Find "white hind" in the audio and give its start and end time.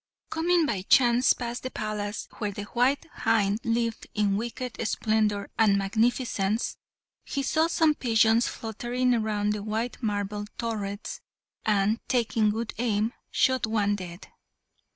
2.63-3.59